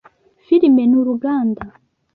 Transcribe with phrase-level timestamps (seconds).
[0.47, 1.61] Filime ni uruganda